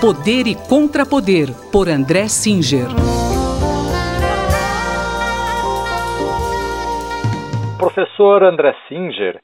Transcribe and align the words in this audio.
Poder 0.00 0.46
e 0.46 0.54
Contrapoder, 0.56 1.48
por 1.70 1.86
André 1.86 2.26
Singer. 2.26 2.88
Professor 7.78 8.42
André 8.42 8.74
Singer, 8.88 9.42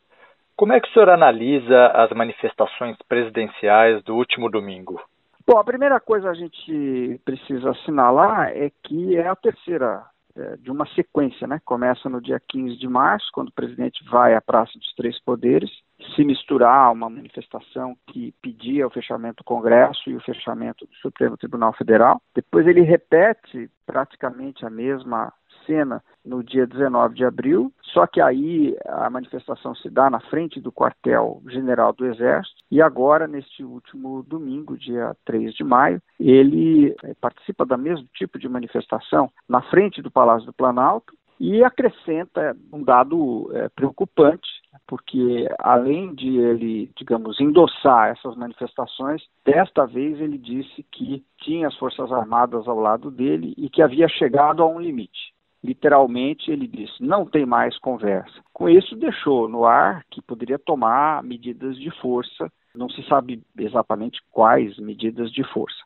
como 0.57 0.73
é 0.73 0.81
que 0.81 0.89
o 0.89 0.93
senhor 0.95 1.11
analisa 1.11 1.89
as 1.89 2.11
manifestações 2.13 2.97
presidenciais 3.07 4.03
do 4.03 4.17
último 4.17 4.49
domingo? 4.49 4.99
Bom, 5.47 5.59
a 5.59 5.65
primeira 5.65 6.01
coisa 6.01 6.31
a 6.31 6.35
gente 6.35 7.21
precisa 7.23 7.73
assinalar 7.73 8.49
é 8.57 8.71
que 8.83 9.15
é 9.15 9.29
a 9.29 9.37
terceira 9.37 10.07
é, 10.35 10.57
de 10.57 10.71
uma 10.71 10.87
sequência, 10.95 11.47
né? 11.47 11.61
Começa 11.67 12.09
no 12.09 12.19
dia 12.19 12.41
15 12.49 12.79
de 12.79 12.89
março, 12.89 13.27
quando 13.35 13.49
o 13.49 13.55
presidente 13.55 14.03
vai 14.11 14.35
à 14.35 14.41
Praça 14.41 14.73
dos 14.79 14.95
Três 14.95 15.21
Poderes, 15.23 15.71
se 16.15 16.25
misturar 16.25 16.93
uma 16.93 17.09
manifestação 17.09 17.97
que 18.07 18.33
pedia 18.43 18.87
o 18.87 18.91
fechamento 18.91 19.39
do 19.39 19.45
Congresso 19.45 20.11
e 20.11 20.17
o 20.17 20.21
fechamento 20.21 20.87
do 20.87 20.95
Supremo 20.97 21.37
Tribunal 21.37 21.73
Federal. 21.73 22.21
Depois 22.35 22.67
ele 22.67 22.83
repete 22.83 23.71
praticamente 23.87 24.65
a 24.67 24.71
mesma 24.71 25.33
cena 25.67 26.03
no 26.25 26.43
dia 26.43 26.67
19 26.67 27.15
de 27.15 27.25
abril, 27.25 27.73
só 27.83 28.07
que 28.07 28.21
aí 28.21 28.77
a 28.87 29.11
manifestação 29.11 29.75
se 29.75 29.91
dá 29.91 30.09
na 30.09 30.21
frente 30.21 30.61
do 30.61 30.73
quartel-general 30.73 31.93
do 31.93 32.07
Exército 32.07 32.57
e 32.71 32.81
agora, 32.81 33.27
neste 33.27 33.65
último 33.65 34.23
domingo, 34.23 34.77
dia 34.77 35.17
3 35.25 35.55
de 35.55 35.65
maio, 35.65 36.01
ele 36.19 36.95
eh, 37.03 37.15
participa 37.21 37.65
do 37.65 37.77
mesmo 37.77 38.07
tipo 38.15 38.39
de 38.39 38.49
manifestação 38.49 39.31
na 39.49 39.63
frente 39.63 40.01
do 40.03 40.11
Palácio 40.11 40.47
do 40.47 40.53
Planalto 40.53 41.15
e 41.39 41.63
acrescenta 41.63 42.57
um 42.73 42.83
dado 42.83 43.51
é, 43.55 43.69
preocupante, 43.69 44.49
porque 44.87 45.49
além 45.59 46.15
de 46.15 46.39
ele, 46.39 46.91
digamos, 46.97 47.41
endossar 47.41 48.11
essas 48.11 48.37
manifestações, 48.37 49.23
desta 49.45 49.87
vez 49.87 50.21
ele 50.21 50.39
disse 50.39 50.85
que 50.93 51.25
tinha 51.39 51.69
as 51.69 51.77
Forças 51.77 52.13
Armadas 52.13 52.69
ao 52.69 52.79
lado 52.79 53.11
dele 53.11 53.55
e 53.57 53.69
que 53.69 53.83
havia 53.83 54.09
chegado 54.09 54.63
a 54.63 54.67
um 54.67 54.81
limite 54.81 55.35
literalmente 55.67 56.51
ele 56.51 56.69
disse: 56.69 57.03
não 57.03 57.27
tem 57.27 57.45
mais 57.45 57.77
conversa. 57.79 58.41
Com 58.53 58.69
isso, 58.69 58.95
deixou 58.95 59.49
no 59.49 59.65
ar 59.65 60.05
que 60.11 60.23
poderia 60.23 60.59
tomar 60.59 61.23
medidas 61.25 61.77
de 61.77 61.91
força, 62.01 62.51
não 62.75 62.89
se 62.89 63.03
sabe 63.09 63.43
exatamente 63.59 64.21
quais 64.31 64.79
medidas 64.79 65.33
de 65.33 65.43
força. 65.53 65.77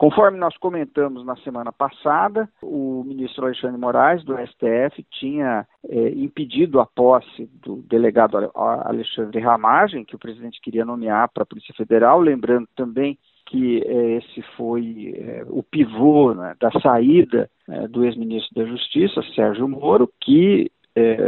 Conforme 0.00 0.38
nós 0.38 0.56
comentamos 0.56 1.26
na 1.26 1.36
semana 1.36 1.70
passada, 1.70 2.48
o 2.62 3.04
ministro 3.04 3.44
Alexandre 3.44 3.78
Moraes, 3.78 4.24
do 4.24 4.34
STF, 4.34 5.04
tinha 5.10 5.66
é, 5.86 6.08
impedido 6.12 6.80
a 6.80 6.86
posse 6.86 7.44
do 7.62 7.82
delegado 7.82 8.50
Alexandre 8.54 9.40
Ramagem, 9.40 10.02
que 10.02 10.16
o 10.16 10.18
presidente 10.18 10.58
queria 10.62 10.86
nomear 10.86 11.28
para 11.28 11.42
a 11.42 11.46
Polícia 11.46 11.74
Federal, 11.74 12.18
lembrando 12.18 12.66
também 12.74 13.18
que 13.44 13.82
é, 13.84 14.16
esse 14.16 14.40
foi 14.56 15.12
é, 15.18 15.44
o 15.50 15.62
pivô 15.62 16.32
né, 16.32 16.56
da 16.58 16.70
saída 16.80 17.50
do 17.90 18.02
ex-ministro 18.02 18.54
da 18.54 18.64
Justiça, 18.64 19.20
Sérgio 19.34 19.68
Moro, 19.68 20.10
que 20.18 20.72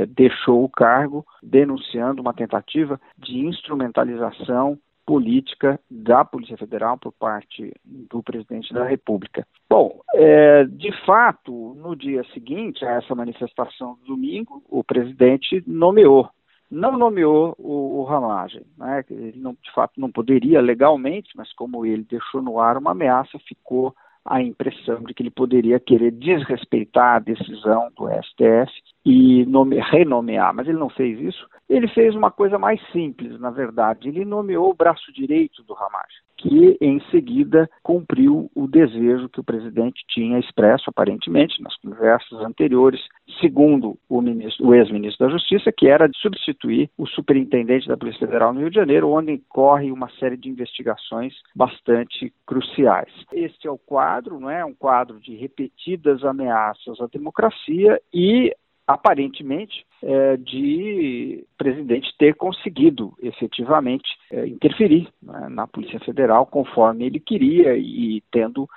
deixou 0.09 0.65
o 0.65 0.69
cargo 0.69 1.25
denunciando 1.43 2.21
uma 2.21 2.35
tentativa 2.35 3.01
de 3.17 3.39
instrumentalização 3.39 4.79
política 5.13 5.79
da 5.91 6.25
Polícia 6.25 6.57
Federal 6.57 6.97
por 6.97 7.13
parte 7.13 7.71
do 7.85 8.23
presidente 8.23 8.73
da 8.73 8.83
República. 8.83 9.47
Bom, 9.69 10.01
é, 10.15 10.65
de 10.65 10.91
fato, 11.05 11.75
no 11.75 11.95
dia 11.95 12.25
seguinte 12.33 12.83
a 12.83 12.93
essa 12.93 13.15
manifestação 13.15 13.95
do 13.97 14.15
domingo, 14.15 14.63
o 14.71 14.83
presidente 14.83 15.63
nomeou 15.67 16.31
não 16.71 16.97
nomeou 16.97 17.55
o, 17.59 18.01
o 18.01 18.05
Ramagem. 18.05 18.63
Né? 18.79 19.05
Ele, 19.11 19.39
não, 19.39 19.53
de 19.53 19.71
fato, 19.75 20.01
não 20.01 20.11
poderia 20.11 20.59
legalmente, 20.63 21.29
mas 21.37 21.53
como 21.53 21.85
ele 21.85 22.07
deixou 22.09 22.41
no 22.41 22.59
ar 22.59 22.79
uma 22.79 22.93
ameaça, 22.93 23.39
ficou 23.47 23.95
a 24.25 24.41
impressão 24.41 25.03
de 25.03 25.15
que 25.15 25.23
ele 25.23 25.31
poderia 25.31 25.81
querer 25.81 26.13
desrespeitar 26.13 27.17
a 27.17 27.19
decisão 27.19 27.91
do 27.97 28.09
STF 28.09 28.73
e 29.05 29.45
nome, 29.47 29.81
renomear, 29.81 30.55
mas 30.55 30.69
ele 30.69 30.79
não 30.79 30.89
fez 30.89 31.19
isso. 31.21 31.47
Ele 31.69 31.89
fez 31.89 32.15
uma 32.15 32.31
coisa 32.31 32.59
mais 32.59 32.81
simples, 32.93 33.39
na 33.41 33.51
verdade. 33.51 34.09
Ele 34.09 34.25
nomeou 34.25 34.71
o 34.71 34.75
braço 34.75 35.13
direito 35.13 35.63
do 35.65 35.75
Hamas, 35.75 36.13
que 36.37 36.77
em 36.81 37.01
seguida 37.11 37.69
cumpriu 37.83 38.51
o 38.55 38.69
desejo 38.69 39.29
que 39.29 39.41
o 39.41 39.45
presidente 39.45 40.05
tinha 40.09 40.39
expresso, 40.39 40.85
aparentemente, 40.89 41.61
nas 41.63 41.77
conversas 41.79 42.39
anteriores, 42.41 43.01
segundo 43.43 43.99
o, 44.09 44.21
o 44.21 44.75
ex-ministro 44.75 45.27
da 45.27 45.33
Justiça, 45.33 45.71
que 45.71 45.89
era 45.89 46.09
de 46.09 46.17
substituir 46.19 46.89
o 46.97 47.07
superintendente 47.07 47.89
da 47.89 47.97
Polícia 47.97 48.27
Federal 48.27 48.55
no 48.55 48.61
Rio 48.61 48.71
de 48.71 48.77
Janeiro, 48.77 49.11
onde 49.11 49.37
corre 49.49 49.91
uma 49.91 50.09
série 50.19 50.37
de 50.37 50.49
investigações 50.49 51.35
bastante 51.55 52.33
cruciais. 52.47 53.13
Este 53.33 53.67
é 53.67 53.71
o 53.71 53.77
quadro, 53.77 54.39
não 54.39 54.49
é? 54.49 54.65
Um 54.65 54.75
quadro 54.75 55.21
de 55.21 55.35
repetidas 55.35 56.25
ameaças 56.25 57.01
à 57.01 57.07
democracia 57.07 58.01
e 58.15 58.55
aparentemente, 58.87 59.87
é, 60.03 60.37
de 60.37 61.45
presidente 61.57 62.13
ter 62.19 62.35
conseguido 62.35 63.15
efetivamente 63.23 64.09
é, 64.31 64.47
interferir 64.47 65.09
né, 65.23 65.49
na 65.49 65.67
Polícia 65.67 66.01
Federal 66.01 66.47
conforme 66.47 67.07
ele 67.07 67.21
queria 67.21 67.77
e 67.77 68.23
tendo 68.31 68.69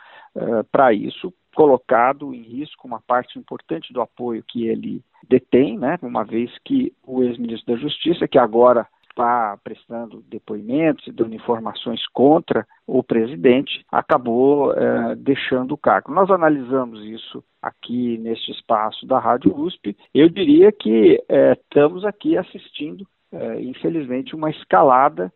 para 0.71 0.93
isso 0.93 1.33
colocado 1.55 2.33
em 2.33 2.41
risco 2.41 2.85
uma 2.85 2.99
parte 2.99 3.39
importante 3.39 3.93
do 3.93 4.01
apoio 4.01 4.43
que 4.45 4.67
ele 4.67 5.01
detém, 5.27 5.77
né, 5.77 5.97
uma 6.01 6.23
vez 6.23 6.51
que 6.63 6.93
o 7.03 7.23
ex-ministro 7.23 7.73
da 7.73 7.81
Justiça, 7.81 8.27
que 8.27 8.37
agora 8.37 8.85
está 9.09 9.57
prestando 9.63 10.21
depoimentos 10.27 11.07
e 11.07 11.11
dando 11.11 11.33
informações 11.33 12.05
contra 12.09 12.67
o 12.85 13.01
presidente, 13.01 13.85
acabou 13.89 14.73
é, 14.73 15.15
deixando 15.15 15.71
o 15.71 15.77
cargo. 15.77 16.13
Nós 16.13 16.29
analisamos 16.29 17.01
isso 17.05 17.41
aqui 17.61 18.17
neste 18.17 18.51
espaço 18.51 19.07
da 19.07 19.17
Rádio 19.17 19.57
USP. 19.57 19.95
Eu 20.13 20.27
diria 20.27 20.69
que 20.69 21.23
é, 21.29 21.53
estamos 21.53 22.03
aqui 22.03 22.37
assistindo, 22.37 23.07
é, 23.31 23.61
infelizmente, 23.61 24.35
uma 24.35 24.49
escalada 24.49 25.31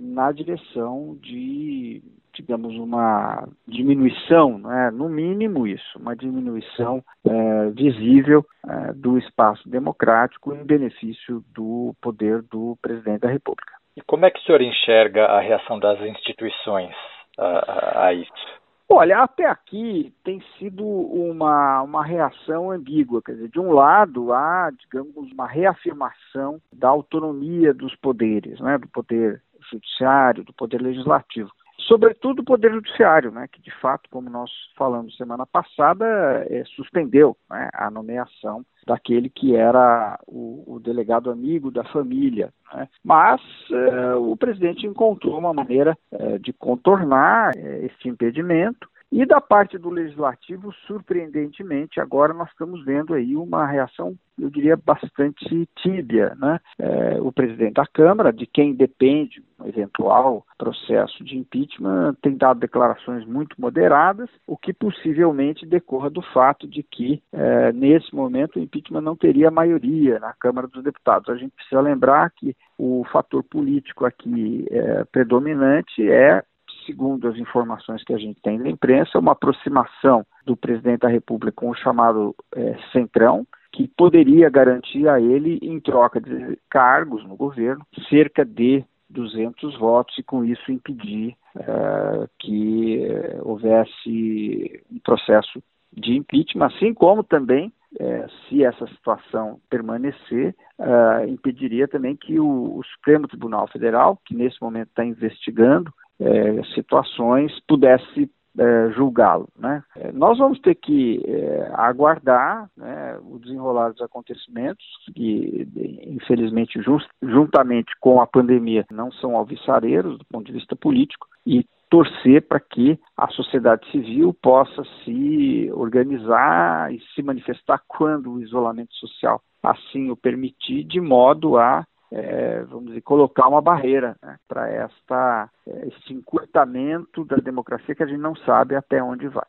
na 0.00 0.30
direção 0.30 1.18
de 1.20 2.00
digamos, 2.34 2.74
uma 2.76 3.48
diminuição, 3.66 4.58
né, 4.58 4.90
no 4.90 5.08
mínimo 5.08 5.66
isso, 5.66 5.98
uma 5.98 6.14
diminuição 6.14 7.02
é, 7.24 7.70
visível 7.70 8.44
é, 8.66 8.92
do 8.92 9.18
espaço 9.18 9.68
democrático 9.68 10.54
em 10.54 10.64
benefício 10.64 11.44
do 11.54 11.94
poder 12.00 12.42
do 12.42 12.76
presidente 12.80 13.20
da 13.20 13.28
República. 13.28 13.72
E 13.96 14.00
como 14.02 14.24
é 14.24 14.30
que 14.30 14.38
o 14.38 14.42
senhor 14.42 14.62
enxerga 14.62 15.26
a 15.26 15.40
reação 15.40 15.78
das 15.78 16.00
instituições 16.00 16.94
a, 17.38 18.06
a 18.06 18.14
isso? 18.14 18.60
Olha, 18.92 19.22
até 19.22 19.46
aqui 19.46 20.12
tem 20.24 20.42
sido 20.58 20.84
uma, 20.84 21.80
uma 21.82 22.04
reação 22.04 22.72
ambígua. 22.72 23.22
Quer 23.22 23.34
dizer, 23.34 23.48
de 23.48 23.60
um 23.60 23.70
lado, 23.70 24.32
há, 24.32 24.68
digamos, 24.76 25.30
uma 25.30 25.46
reafirmação 25.46 26.60
da 26.72 26.88
autonomia 26.88 27.72
dos 27.72 27.94
poderes, 27.94 28.58
né, 28.58 28.78
do 28.78 28.88
poder 28.88 29.40
judiciário, 29.70 30.42
do 30.42 30.52
poder 30.52 30.82
legislativo 30.82 31.50
sobretudo 31.90 32.40
o 32.40 32.44
Poder 32.44 32.72
Judiciário, 32.72 33.32
né, 33.32 33.48
que 33.50 33.60
de 33.60 33.72
fato, 33.80 34.08
como 34.10 34.30
nós 34.30 34.48
falamos 34.76 35.16
semana 35.16 35.44
passada, 35.44 36.06
é, 36.48 36.62
suspendeu 36.76 37.36
né, 37.50 37.68
a 37.74 37.90
nomeação 37.90 38.64
daquele 38.86 39.28
que 39.28 39.56
era 39.56 40.18
o, 40.26 40.76
o 40.76 40.78
delegado 40.78 41.30
amigo 41.30 41.70
da 41.70 41.82
família. 41.84 42.52
Né. 42.72 42.88
Mas 43.02 43.40
é, 43.72 44.14
o 44.14 44.36
presidente 44.36 44.86
encontrou 44.86 45.36
uma 45.36 45.52
maneira 45.52 45.98
é, 46.12 46.38
de 46.38 46.52
contornar 46.52 47.56
é, 47.56 47.84
este 47.86 48.08
impedimento 48.08 48.88
e 49.12 49.26
da 49.26 49.40
parte 49.40 49.76
do 49.76 49.90
legislativo, 49.90 50.72
surpreendentemente, 50.86 52.00
agora 52.00 52.32
nós 52.32 52.48
estamos 52.50 52.84
vendo 52.84 53.12
aí 53.12 53.36
uma 53.36 53.66
reação, 53.66 54.14
eu 54.38 54.48
diria, 54.48 54.76
bastante 54.76 55.68
tíbia. 55.76 56.36
Né? 56.36 56.60
É, 56.78 57.20
o 57.20 57.32
presidente 57.32 57.74
da 57.74 57.86
Câmara, 57.86 58.32
de 58.32 58.46
quem 58.46 58.72
depende 58.72 59.42
um 59.58 59.66
eventual 59.66 60.46
processo 60.56 61.24
de 61.24 61.36
impeachment, 61.36 62.14
tem 62.22 62.36
dado 62.36 62.60
declarações 62.60 63.26
muito 63.26 63.60
moderadas, 63.60 64.30
o 64.46 64.56
que 64.56 64.72
possivelmente 64.72 65.66
decorra 65.66 66.08
do 66.08 66.22
fato 66.22 66.68
de 66.68 66.84
que, 66.84 67.20
é, 67.32 67.72
nesse 67.72 68.14
momento, 68.14 68.56
o 68.56 68.62
impeachment 68.62 69.00
não 69.00 69.16
teria 69.16 69.50
maioria 69.50 70.20
na 70.20 70.32
Câmara 70.34 70.68
dos 70.68 70.84
Deputados. 70.84 71.28
A 71.28 71.36
gente 71.36 71.52
precisa 71.56 71.80
lembrar 71.80 72.30
que 72.30 72.54
o 72.78 73.04
fator 73.12 73.42
político 73.42 74.06
aqui 74.06 74.64
é, 74.70 75.04
predominante 75.04 76.08
é 76.08 76.44
segundo 76.84 77.28
as 77.28 77.36
informações 77.36 78.02
que 78.04 78.12
a 78.12 78.18
gente 78.18 78.40
tem 78.40 78.58
da 78.58 78.68
imprensa, 78.68 79.18
uma 79.18 79.32
aproximação 79.32 80.24
do 80.44 80.56
presidente 80.56 81.00
da 81.00 81.08
República 81.08 81.52
com 81.52 81.70
o 81.70 81.74
chamado 81.74 82.34
é, 82.54 82.76
Centrão, 82.92 83.46
que 83.72 83.88
poderia 83.88 84.50
garantir 84.50 85.08
a 85.08 85.20
ele, 85.20 85.58
em 85.62 85.78
troca 85.80 86.20
de 86.20 86.58
cargos 86.68 87.24
no 87.24 87.36
governo, 87.36 87.86
cerca 88.08 88.44
de 88.44 88.84
200 89.08 89.78
votos 89.78 90.16
e 90.18 90.22
com 90.22 90.44
isso 90.44 90.72
impedir 90.72 91.36
é, 91.56 92.28
que 92.38 93.04
é, 93.04 93.38
houvesse 93.42 94.82
um 94.90 94.98
processo 94.98 95.62
de 95.92 96.16
impeachment, 96.16 96.66
assim 96.66 96.94
como 96.94 97.24
também 97.24 97.72
é, 97.98 98.26
se 98.48 98.62
essa 98.64 98.86
situação 98.86 99.60
permanecer, 99.68 100.54
uh, 100.78 101.26
impediria 101.28 101.88
também 101.88 102.14
que 102.14 102.38
o, 102.38 102.78
o, 102.78 102.84
Supremo 102.84 103.26
Tribunal 103.26 103.66
Federal, 103.66 104.20
que 104.24 104.34
nesse 104.34 104.60
momento 104.62 104.88
está 104.88 105.04
investigando 105.04 105.92
é, 106.20 106.62
situações, 106.74 107.52
pudesse 107.66 108.30
é, 108.58 108.90
julgá-lo. 108.90 109.48
Né? 109.58 109.82
É, 109.96 110.12
nós 110.12 110.38
vamos 110.38 110.58
ter 110.60 110.74
que 110.74 111.22
é, 111.26 111.70
aguardar 111.74 112.68
né, 112.76 113.18
o 113.22 113.38
desenrolar 113.38 113.90
dos 113.90 114.02
acontecimentos, 114.02 114.84
que 115.14 115.66
infelizmente 116.06 116.80
just, 116.82 117.08
juntamente 117.22 117.92
com 118.00 118.20
a 118.20 118.26
pandemia 118.26 118.84
não 118.90 119.10
são 119.12 119.36
alvissareiros 119.36 120.18
do 120.18 120.24
ponto 120.26 120.46
de 120.46 120.52
vista 120.52 120.76
político, 120.76 121.26
e 121.46 121.64
torcer 121.88 122.46
para 122.46 122.60
que 122.60 122.98
a 123.16 123.26
sociedade 123.28 123.90
civil 123.90 124.32
possa 124.40 124.84
se 125.04 125.70
organizar 125.72 126.92
e 126.94 127.00
se 127.14 127.22
manifestar 127.22 127.82
quando 127.88 128.32
o 128.32 128.40
isolamento 128.40 128.94
social 128.94 129.40
assim 129.62 130.10
o 130.10 130.16
permitir, 130.16 130.84
de 130.84 131.00
modo 131.00 131.58
a 131.58 131.84
é, 132.12 132.62
vamos 132.62 132.86
dizer, 132.86 133.00
colocar 133.02 133.48
uma 133.48 133.60
barreira 133.60 134.16
né, 134.22 134.36
para 134.48 134.68
esta 134.68 135.48
é, 135.66 135.88
esse 135.88 136.12
encurtamento 136.12 137.24
da 137.24 137.36
democracia 137.36 137.94
que 137.94 138.02
a 138.02 138.06
gente 138.06 138.20
não 138.20 138.34
sabe 138.36 138.74
até 138.74 139.02
onde 139.02 139.28
vai. 139.28 139.46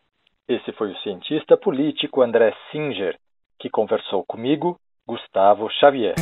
Esse 0.48 0.72
foi 0.74 0.92
o 0.92 0.98
cientista 0.98 1.58
político 1.58 2.22
André 2.22 2.54
Singer, 2.72 3.18
que 3.60 3.70
conversou 3.70 4.24
comigo, 4.26 4.78
Gustavo 5.08 5.70
Xavier. 5.80 6.16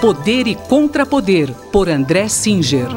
Poder 0.00 0.46
e 0.46 0.56
Contrapoder, 0.68 1.48
por 1.72 1.88
André 1.88 2.28
Singer. 2.28 2.88